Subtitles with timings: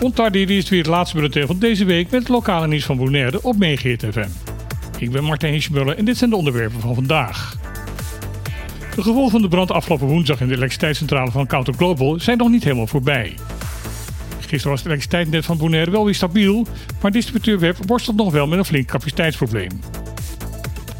[0.00, 3.42] Ontardier is weer het laatste bulletin van deze week met het lokale nieuws van Bonaire
[3.42, 4.04] op Meegeert.
[4.98, 7.56] Ik ben Martijn Hiesjemuller en dit zijn de onderwerpen van vandaag.
[8.94, 12.48] De gevolgen van de brand afgelopen woensdag in de elektriciteitscentrale van Counter Global zijn nog
[12.48, 13.34] niet helemaal voorbij.
[14.38, 16.66] Gisteren was het elektriciteitsnet van Bonaire wel weer stabiel,
[17.02, 19.80] maar distributeur Web worstelt nog wel met een flink capaciteitsprobleem.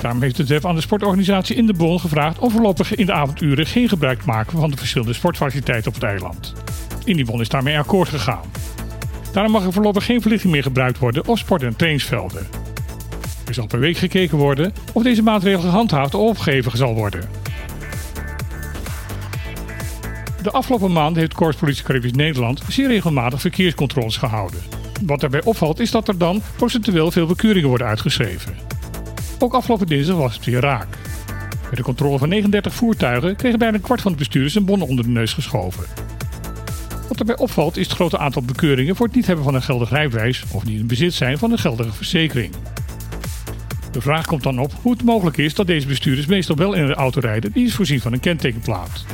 [0.05, 3.12] Daarom heeft het WEF aan de sportorganisatie in de Bon gevraagd om voorlopig in de
[3.12, 6.54] avonduren geen gebruik te maken van de verschillende sportfaciliteiten op het eiland.
[7.04, 8.43] In die Bon is daarmee akkoord gegaan.
[9.32, 12.46] Daarom mag er voorlopig geen verlichting meer gebruikt worden op sport- en trainingsvelden.
[13.46, 17.29] Er zal per week gekeken worden of deze maatregel gehandhaafd of opgegeven zal worden.
[20.43, 24.61] De afgelopen maand heeft Corps Politie Caribisch Nederland zeer regelmatig verkeerscontroles gehouden.
[25.03, 28.74] Wat daarbij opvalt is dat er dan procentueel veel bekeuringen worden uitgeschreven.
[29.39, 30.87] Ook afgelopen dinsdag was het weer raak.
[31.63, 34.83] Bij de controle van 39 voertuigen kregen bijna een kwart van de bestuurders een bon
[34.83, 35.84] onder de neus geschoven.
[37.09, 39.91] Wat daarbij opvalt is het grote aantal bekeuringen voor het niet hebben van een geldig
[39.91, 42.53] rijbewijs of niet in bezit zijn van een geldige verzekering.
[43.93, 46.83] De vraag komt dan op hoe het mogelijk is dat deze bestuurders meestal wel in
[46.83, 49.05] een auto rijden die is voorzien van een kentekenplaat.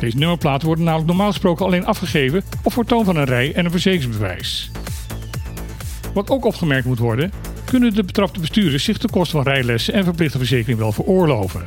[0.00, 3.70] Deze nummerplaten worden namelijk normaal gesproken alleen afgegeven op voortoon van een rij- en een
[3.70, 4.70] verzekeringsbewijs.
[6.14, 7.32] Wat ook opgemerkt moet worden,
[7.72, 11.62] kunnen de betrapte bestuurders zich de kosten van rijlessen en verplichte verzekering wel veroorloven.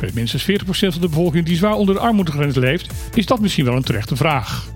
[0.00, 3.64] Bij minstens 40% van de bevolking die zwaar onder de armoedegrens leeft, is dat misschien
[3.64, 4.68] wel een terechte vraag.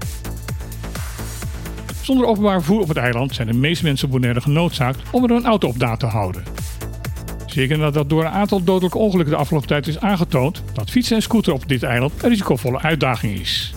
[2.00, 5.30] Zonder openbaar vervoer op het eiland zijn de meeste mensen op Bonaire genoodzaakt om er
[5.30, 6.42] een auto op na te houden.
[7.46, 11.22] Zeker nadat door een aantal dodelijke ongelukken de afgelopen tijd is aangetoond dat fietsen en
[11.22, 13.74] scooter op dit eiland een risicovolle uitdaging is.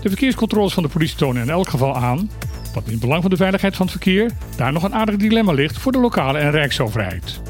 [0.00, 2.30] De verkeerscontroles van de politie tonen in elk geval aan
[2.74, 5.52] dat in het belang van de veiligheid van het verkeer daar nog een aardig dilemma
[5.52, 7.40] ligt voor de lokale en rijksoverheid.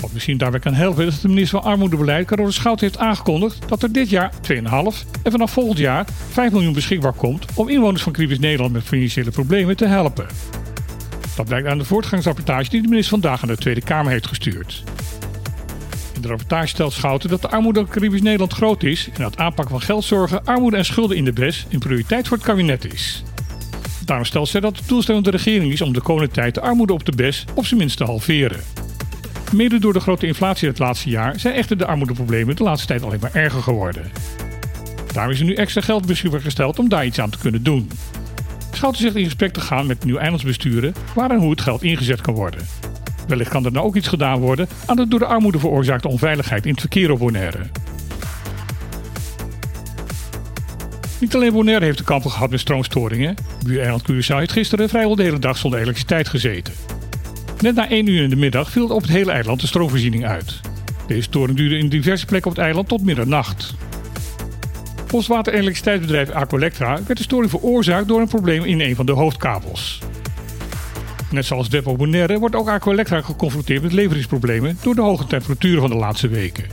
[0.00, 3.68] Wat misschien daarbij kan helpen is dat de minister van Armoedebeleid Carole Schout heeft aangekondigd
[3.68, 4.62] dat er dit jaar 2,5
[5.22, 9.30] en vanaf volgend jaar 5 miljoen beschikbaar komt om inwoners van Caribisch Nederland met financiële
[9.30, 10.26] problemen te helpen.
[11.36, 14.82] Dat blijkt aan de voortgangsrapportage die de minister vandaag aan de Tweede Kamer heeft gestuurd.
[16.24, 19.68] De rapportage stelt Schouten dat de armoede in Caribisch Nederland groot is en dat aanpak
[19.68, 23.22] van geldzorgen, armoede en schulden in de BES een prioriteit voor het kabinet is.
[24.04, 26.60] Daarom stelt zij dat de doelstelling van de regering is om de komende tijd de
[26.60, 28.60] armoede op de BES op zijn minst te halveren.
[29.52, 33.02] Mede door de grote inflatie het laatste jaar zijn echter de armoedeproblemen de laatste tijd
[33.02, 34.10] alleen maar erger geworden.
[35.12, 37.90] Daarom is er nu extra geld beschikbaar gesteld om daar iets aan te kunnen doen.
[38.72, 42.20] Schouten zegt in gesprek te gaan met nieuw eilandsbesturen waar en hoe het geld ingezet
[42.20, 42.66] kan worden.
[43.26, 46.64] Wellicht kan er nou ook iets gedaan worden aan de door de armoede veroorzaakte onveiligheid
[46.64, 47.66] in het verkeer op Bonaire.
[51.20, 53.34] Niet alleen Bonaire heeft te kampen gehad met stroomstoringen.
[53.64, 56.74] Buureiland Curaçao heeft gisteren vrijwel de hele dag zonder elektriciteit gezeten.
[57.60, 60.60] Net na 1 uur in de middag viel op het hele eiland de stroomvoorziening uit.
[61.06, 63.74] Deze storing duurde in diverse plekken op het eiland tot middernacht.
[65.06, 69.06] Volgens water- en elektriciteitsbedrijf Aqualectra werd de storing veroorzaakt door een probleem in een van
[69.06, 70.00] de hoofdkabels.
[71.34, 75.90] Net zoals Depo Bonaire wordt ook Aqualectra geconfronteerd met leveringsproblemen door de hoge temperaturen van
[75.90, 76.64] de laatste weken.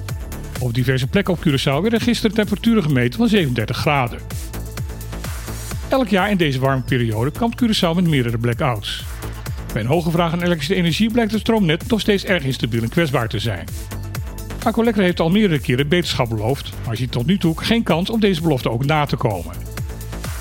[0.59, 4.19] Op diverse plekken op Curaçao werden gisteren temperaturen gemeten van 37 graden.
[5.89, 9.03] Elk jaar in deze warme periode kampt Curaçao met meerdere blackouts.
[9.73, 12.89] Bij een hoge vraag aan elektrische energie blijkt het stroomnet nog steeds erg instabiel en
[12.89, 13.67] kwetsbaar te zijn.
[14.63, 18.19] Aqualectra heeft al meerdere keren beterschap beloofd, maar ziet tot nu toe geen kans om
[18.19, 19.55] deze belofte ook na te komen.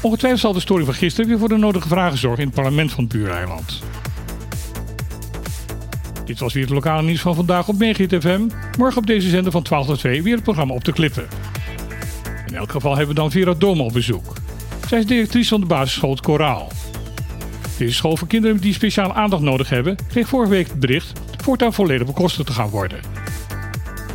[0.02, 2.92] Ongetwijfeld zal de storing van gisteren weer voor de nodige vragen zorgen in het parlement
[2.92, 3.82] van het buureiland.
[6.31, 8.49] Dit was weer het lokale nieuws van vandaag op Megahit FM.
[8.79, 11.29] Morgen op deze zender van 12 tot 2 weer het programma op de klippen.
[12.47, 14.33] In elk geval hebben we dan Vera Dome op bezoek.
[14.89, 16.69] Zij is directrice van de basisschool Het Koraal.
[17.79, 21.73] Deze school voor kinderen die speciale aandacht nodig hebben, kreeg vorige week het bericht voortaan
[21.73, 23.01] volledig bekostigd te gaan worden.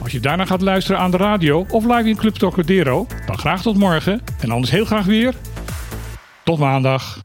[0.04, 3.62] Als je daarna gaat luisteren aan de radio of live in Club Tocadero, dan graag
[3.62, 5.34] tot morgen en anders heel graag weer
[6.44, 7.25] tot maandag.